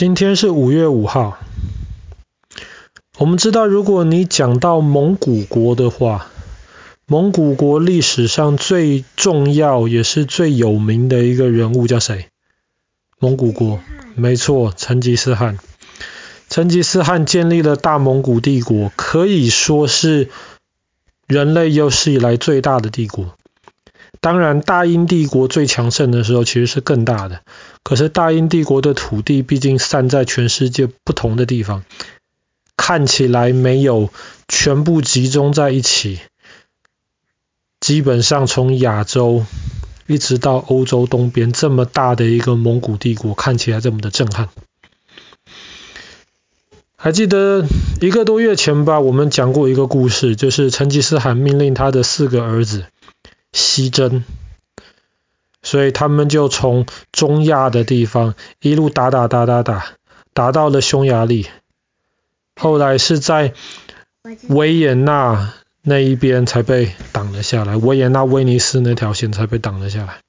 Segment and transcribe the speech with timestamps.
[0.00, 1.36] 今天是五月五号。
[3.18, 6.30] 我们知道，如果你讲到蒙古国的话，
[7.04, 12.28] 蒙古国历史上最重要也是最有名的一个人物叫谁？
[13.18, 13.78] 蒙古国，
[14.14, 15.58] 没错，成吉思汗。
[16.48, 20.30] 成吉思汗建立了大蒙古帝国，可以说是
[21.26, 23.34] 人类有史以来最大的帝国。
[24.20, 27.40] 当然，大英帝国最强盛的时候其实是更大的。
[27.82, 31.84] 可是大英帝国的土地毕竟散在全世界不同的地方，
[32.76, 34.10] 看起来没有
[34.46, 36.20] 全部集中在一起。
[37.80, 39.46] 基本上从亚洲
[40.06, 44.50] 一直到欧洲东边，这么大的一个蒙古帝国，看起来这么的震撼。
[46.96, 47.64] 还记得
[48.02, 52.84] 一个多月前吧，我们讲过一个故事，就是成吉思汗命令他的四个儿子。
[53.52, 54.24] 西征，
[55.62, 59.86] 所以他们就从中亚的地方一路打打打打打，
[60.32, 61.46] 打到了匈牙利。
[62.56, 63.54] 后来是在
[64.48, 70.20] 维也纳那一边才被挡了下来，维也纳威尼斯那条线才被挡了下来。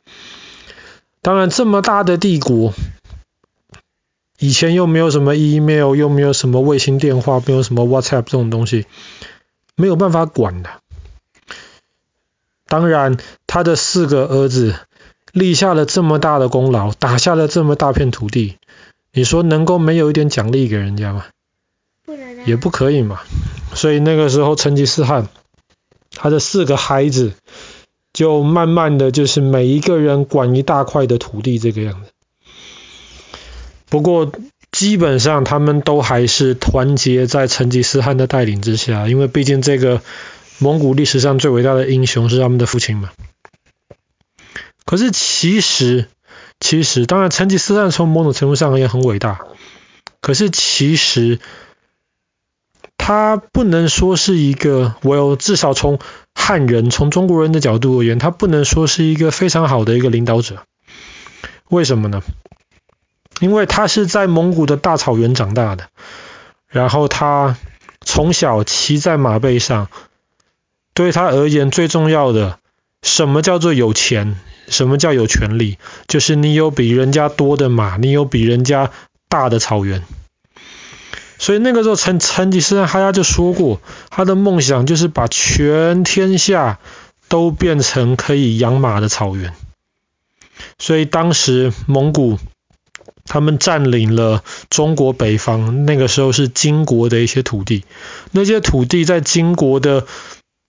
[1.21, 2.73] 当然，这么大的帝国，
[4.39, 8.87] 以前又没有什么 email，又没有什么卫星电话，没有什么 WhatsApp 这种东西，
[9.75, 10.80] 没有办法管的。
[12.71, 14.75] 当然，他的四个儿子
[15.33, 18.59] 立下了这么大的功劳，打下了这么大片土地，
[19.11, 21.25] 你说能够没有一点奖励给人家吗？
[22.05, 22.43] 不能啊。
[22.45, 23.19] 也不可以嘛。
[23.73, 25.27] 所以那个时候，成吉思汗
[26.15, 27.33] 他的四个孩子
[28.13, 32.11] 就慢慢的就是每一个人管一大块的土地这个样子。
[33.89, 34.31] 不过
[34.71, 40.01] 基本上他们都还是团结在成吉思汗的带领之下，因为毕竟这个。
[40.61, 43.09] 蒙古历史上最伟大的英雄是他们的父亲嘛？
[44.85, 46.07] 可是其实，
[46.59, 49.39] 其实，当然成吉思汗从某种程度上也很伟大。
[50.19, 51.39] 可是其实，
[52.95, 55.97] 他不能说是一个，我有至少从
[56.35, 60.63] 汉人、从中国人的角度而言，他不能说是一个非常好的一个领导者。
[61.69, 62.21] 为什么呢？
[63.39, 65.87] 因为他是在蒙古的大草原长大的，
[66.67, 67.57] 然后他
[68.05, 69.89] 从小骑在马背上。
[70.93, 72.59] 对他而言，最重要的，
[73.01, 74.37] 什么叫做有钱？
[74.67, 75.77] 什么叫有权利？
[76.07, 78.91] 就是你有比人家多的马，你有比人家
[79.27, 80.03] 大的草原。
[81.39, 86.79] 所以那个时候，成成吉思汗他就说过，他的梦想就是把全天下
[87.27, 89.53] 都变成可以养马的草原。
[90.77, 92.37] 所以当时蒙古
[93.25, 97.83] 他们占领了中国北方，那个时候是金国的一些土地，
[98.31, 100.05] 那些土地在金国的。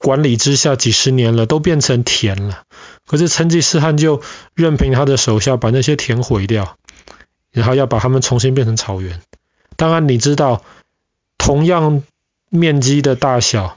[0.03, 2.65] 管理之下几十年了，都变成田了。
[3.07, 4.21] 可是成吉思汗就
[4.55, 6.77] 任凭他的手下把那些田毁掉，
[7.53, 9.21] 然后要把他们重新变成草原。
[9.77, 10.63] 当然，你知道，
[11.39, 12.03] 同样
[12.51, 13.77] 面积的大小，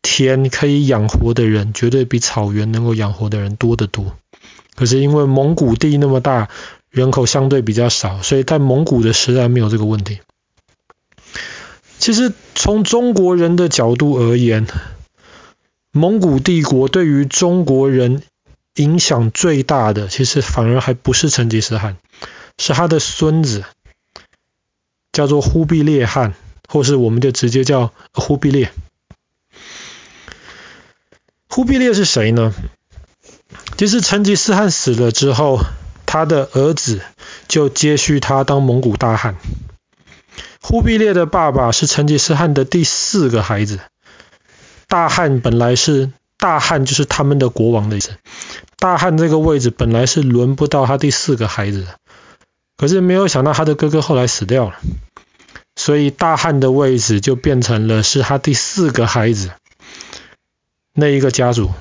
[0.00, 4.16] 田可以养活的人，绝对比草原能够养活的人多得多。
[4.74, 6.48] 可是因为蒙古地那么大，
[6.90, 10.20] 人口相对比较少，所以在蒙古的时代没有这个问题。
[11.98, 14.66] 其实从中国人的角度而言，
[15.96, 18.24] 蒙古帝国对于中国人
[18.74, 21.98] 影响最大的，其实反而还不是成吉思汗，
[22.58, 23.62] 是他的孙子，
[25.12, 26.34] 叫做忽必烈汗，
[26.68, 28.72] 或是我们就直接叫忽必烈。
[31.48, 32.52] 忽必烈是谁呢？
[33.78, 35.60] 其实成吉思汗死了之后，
[36.06, 37.02] 他的儿子
[37.46, 39.36] 就接续他当蒙古大汗。
[40.60, 43.78] 忽必烈的爸爸是成吉思汗的第四个孩子。
[44.94, 48.12] 大汗本来是大汗，就是他们的国王的意思。
[48.78, 51.96] 大汗这个位置本来是轮不到他第四个孩子的，
[52.76, 54.76] 可是没有想到他的哥哥后来死掉了，
[55.74, 59.50] 所以大汗的位置就变成了是他第四个孩子
[60.92, 61.72] 那一个家族。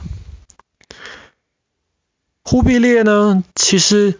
[2.43, 4.19] 忽必烈呢，其实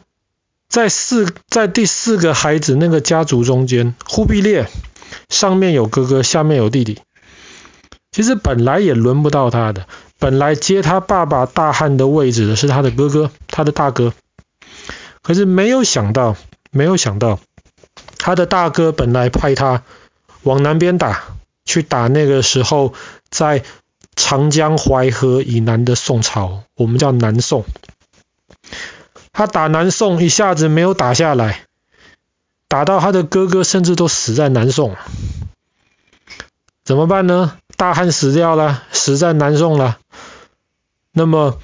[0.70, 4.70] 在四在第四个孩子那个家族中间，忽必烈
[5.30, 7.00] 上面有哥哥，下面有弟弟。
[8.14, 9.88] 其实本来也轮不到他的，
[10.20, 14.14] 本来接他爸爸大汉的位置的是他的哥哥，他的大哥。
[15.24, 16.38] 可是没有想到，
[16.70, 17.40] 没有想到，
[18.18, 19.84] 他的大哥本来派他
[20.44, 21.24] 往南边打，
[21.66, 22.94] 去打那个时候
[23.30, 23.64] 在
[24.16, 27.66] 长江淮河以南的宋朝，我们叫南宋。
[29.32, 31.62] 他打南宋一下子没有打下来，
[32.68, 34.96] 打到他的哥哥甚至都死在南宋，
[36.84, 37.58] 怎么办呢？
[37.84, 40.00] 大汗死掉了，死在南宋了。
[41.12, 41.60] 那么，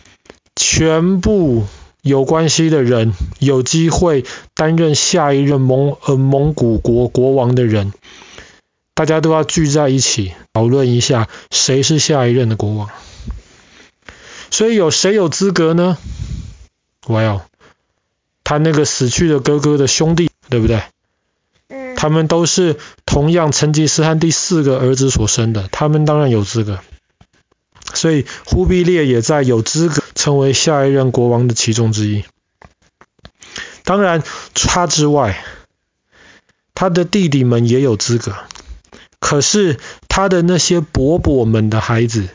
[0.53, 1.65] 全部
[2.01, 7.93] 有关系的人，有机会担任下一任蒙呃蒙古国国王的人，
[8.93, 12.89] 大家都要聚在一起讨论一下谁是下一任的国王。
[14.51, 15.97] 所以有谁有资格呢
[17.07, 17.43] ？Well，
[18.43, 20.83] 他那个死去的哥哥的兄弟，对不对？
[21.99, 26.79] 他们都是同样成吉思汗第四个儿子所生的，他们当然有资格。
[27.93, 32.23] 所以忽必烈也在有资格成为下一任国王的其中之一。
[33.83, 34.23] 当然，
[34.53, 35.43] 他之外，
[36.73, 38.33] 他的弟弟们也有资格。
[39.19, 42.29] 可是他的那些伯伯们的孩子，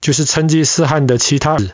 [0.00, 1.72] 就是成吉思汗的其他子，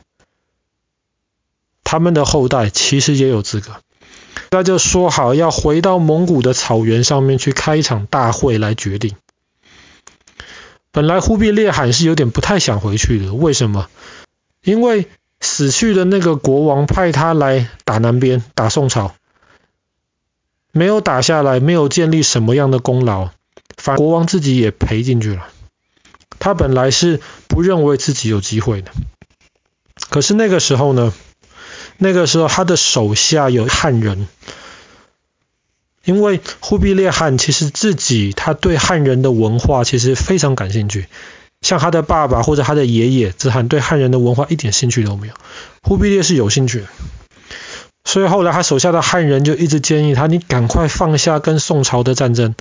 [1.83, 3.83] 他们的后代其实也有资格。
[4.51, 9.17] 那就说好要回到蒙古的草原上面去开一场大会来决定。
[10.93, 13.89] 本来忽必烈汗是有点不太想回去的，为什么？
[14.63, 15.09] 因为
[15.41, 19.15] 死去的那个国王派他来打南边，打宋朝，
[20.71, 23.31] 没有打下来，没有建立什么样的功劳，
[23.77, 25.49] 反国王自己也赔进去了。
[26.39, 28.93] 他本来是不认为自己有机会的，
[30.11, 31.13] 可是那个时候呢？
[31.99, 34.29] 那个时候他的手下有汉人。
[36.05, 41.07] 因为忽必烈汗其实自己他对汉人的文化其实非常感兴趣，
[41.63, 45.35] 像他的爸爸或者他的爷爷子罕对汉人的文化一点兴趣都没有，
[45.83, 46.89] 忽必烈是有兴趣的，
[48.05, 52.55] 所以后来他手下的汉人就一直建议他，你赶快放下跟宋朝的战争，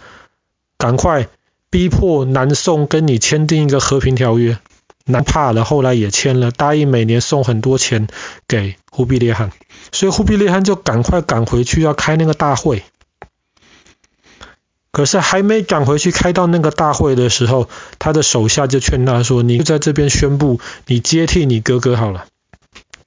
[0.77, 1.27] 赶快
[1.69, 4.57] 逼迫南宋跟你签订一个和平条约，
[5.03, 8.07] 南怕了，后来也签了，答应每年送很多钱
[8.47, 9.51] 给忽必烈汗，
[9.91, 12.83] 所以忽必烈汗就赶快赶回去要开那个大会。
[14.91, 17.67] 可是还没赶回去开到那个大会的时候，
[17.97, 22.27] 他的手下就劝他说：“你就在这边宣布，你接替你哥哥好了，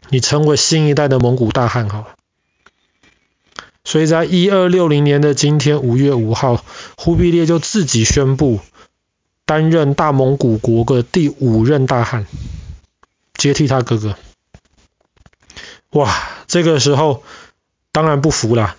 [0.08, 2.08] 你成为新一代的蒙古大汗好了。”
[3.84, 6.64] 所以在一二六零年的今天，五月五号，
[6.96, 8.58] 忽必烈就自己宣布
[9.44, 12.26] 担任大蒙古国的第五任大汗，
[13.34, 14.16] 接替他哥哥。
[15.96, 16.14] 哇，
[16.46, 17.24] 这个时候
[17.90, 18.76] 当然不服啦，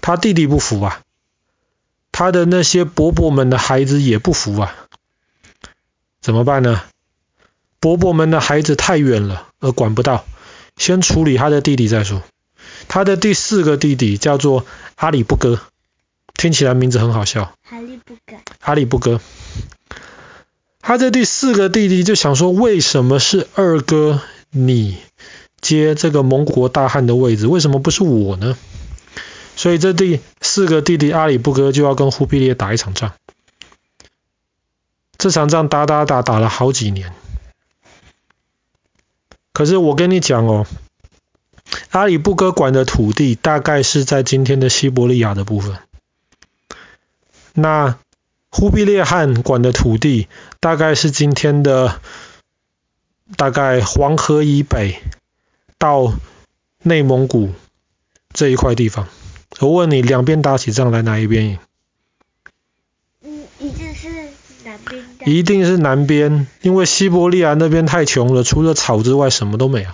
[0.00, 1.00] 他弟弟不服啊。
[2.10, 4.74] 他的那些伯伯们的孩子也不服啊，
[6.20, 6.82] 怎么办呢？
[7.78, 10.24] 伯伯们的孩子太远了，而管不到，
[10.76, 12.22] 先处理他的弟弟再说。
[12.88, 15.60] 他的第四个弟弟叫做阿里不哥，
[16.34, 17.52] 听起来名字很好笑。
[17.70, 18.36] 阿里不哥。
[18.60, 19.20] 阿里不哥。
[20.80, 24.96] 他的第四个弟弟就想说，为什么是二哥你
[25.74, 28.56] 接这个蒙古大汗的位置，为什么不是我呢？
[29.56, 33.12] 所以这第四个弟弟阿里不哥就要跟忽必烈打一场仗，
[35.16, 37.12] 这场仗打打打打了好几年。
[39.52, 40.66] 可是我跟你讲哦，
[41.90, 45.78] 阿里不哥管的土地大概是在今天的西伯利亚的部分，
[47.54, 47.98] 那
[48.50, 50.28] 忽必烈汗管的土地
[50.60, 52.00] 大概是今天的
[53.36, 55.00] 大概黄河以北
[55.78, 56.12] 到
[56.82, 57.52] 内蒙古
[58.32, 59.08] 这一块地方。
[59.60, 61.58] 我问你，两边打起仗来，哪一边赢？
[63.22, 64.08] 嗯，一定是
[64.64, 65.04] 南边。
[65.24, 69.90] 一定是南边，因为西伯利亚那边太穷了，除了草之外什么都没有。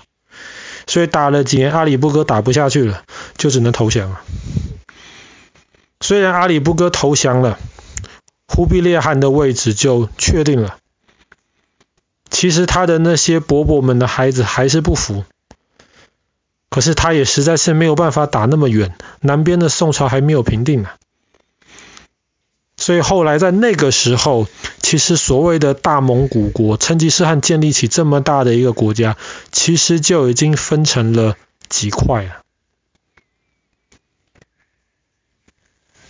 [0.87, 3.05] 所以打了几年，阿里不哥打不下去了，
[3.37, 4.20] 就只能投降了。
[6.00, 7.59] 虽然阿里不哥投降了，
[8.49, 10.78] 忽必烈汗的位置就确定了。
[12.28, 15.25] 其实他的那些伯伯们的孩子还是不服。
[16.73, 20.88] 可是他也实在是没有办法打那么远，南边的宋朝还没有平定呢。
[22.79, 24.49] 所以后来在那个时候，
[24.79, 29.19] 其实所谓的大蒙古国，成吉思汗建立起这么大的一个国家，
[29.50, 31.37] 其实就已经分成了
[31.69, 32.41] 几块了。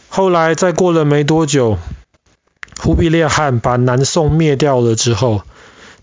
[0.09, 1.76] 后来再过了没多久，
[2.78, 5.42] 忽必烈汗把南宋灭掉了之后，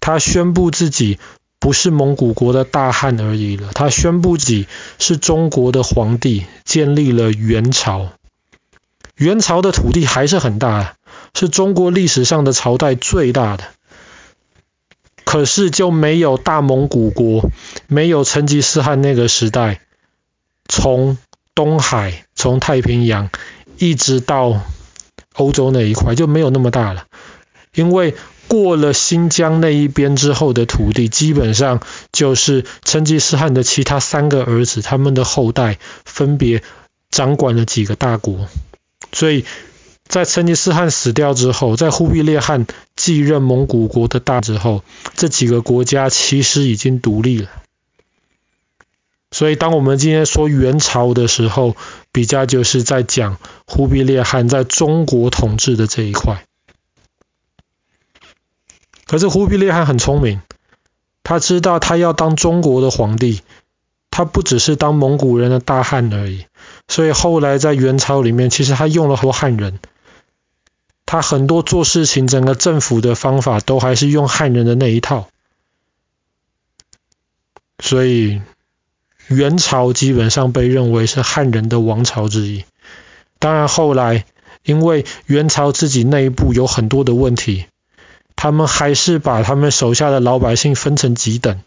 [0.02, 1.18] 他宣布自己。
[1.60, 8.14] 不是蒙古国的大汗而已了，他宣布自己是中国的皇帝，建立了元朝。
[9.18, 10.96] 元朝的土地还是很大，
[11.34, 13.66] 是中国历史上的朝代最大的。
[15.26, 17.50] 可是就没有大蒙古国，
[17.88, 19.82] 没有成吉思汗那个时代，
[20.70, 21.18] 从
[21.54, 23.30] 东海，从太平洋
[23.78, 24.62] 一直到
[25.34, 27.08] 欧洲那一块就没有那么大了，
[27.76, 28.16] 因为。
[28.50, 36.64] 过了新疆那一边之后的土地，基本上就是成吉思汗的其他三个儿子，他们的后代分别
[37.10, 38.48] 掌管了几个大国。
[39.14, 39.46] 所以
[40.08, 42.66] 在成吉思汗死掉之后，在忽必烈汗
[42.96, 44.84] 继任蒙古国的大之后，
[45.16, 47.48] 这几个国家其实已经独立了。
[49.32, 51.76] 所以当我们今天说元朝的时候，
[52.12, 53.38] 比较就是在讲
[53.68, 56.44] 忽必烈汗在中国统治的这一块。
[59.10, 60.40] 可是忽必烈汗很聪明，
[61.24, 63.42] 他知道他要当中国的皇帝，
[64.12, 66.46] 他不只是当蒙古人的大汗而已。
[66.88, 69.80] 所以后来在元朝里面，其实他用了很多汉人，
[71.08, 75.28] 他很多做事情，整个政府的方法都还是用汉人的那一套。
[77.80, 78.44] 所以
[79.28, 82.64] 元朝基本上被认为是汉人的王朝之一。
[83.40, 84.26] 当然后来
[84.62, 87.66] 因为元朝自己内部有很多的问题。
[88.42, 91.60] 他们还是把他们手下的老百姓分成几等，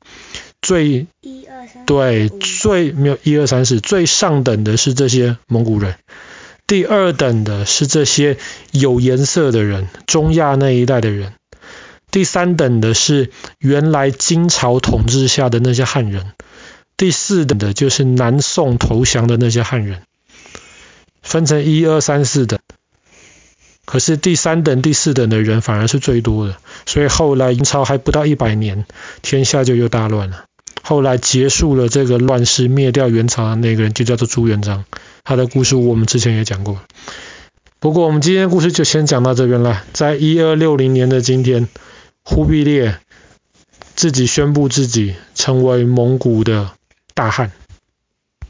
[0.63, 5.97] 最一二三对最没有一二三四最上等的是这些蒙古人，
[6.67, 8.39] 第二等的是这些
[8.71, 11.35] 有颜色的人，中亚那一带的人，
[12.11, 16.33] 第三等的是原来金朝统治下的那些汉人，
[16.97, 20.05] 第四等的就是南宋投降的那些汉人，
[21.21, 22.59] 分成一二三四等。
[23.85, 28.87] 可是第三等、第四等的人反而是最多的，所以后来元朝还不到一百年，
[29.23, 30.45] 天下就又大乱了。
[30.83, 34.85] 后来结束了这个乱世，灭掉元朝的那个人就叫做朱元璋，
[35.25, 36.81] 他的故事我们之前也讲过。
[37.81, 39.85] 不过我们今天故事就先讲到这边了。
[39.93, 41.69] 在一二六零年的今天，
[42.25, 42.99] 忽必烈
[43.97, 46.71] 自己宣布自己成为蒙古的
[47.15, 47.51] 大汗。